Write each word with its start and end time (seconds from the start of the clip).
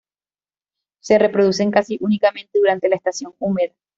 Se 0.99 1.19
reproducen 1.19 1.69
casi 1.69 1.99
únicamente 2.01 2.57
durante 2.57 2.89
la 2.89 2.95
estación 2.95 3.35
húmeda. 3.37 3.75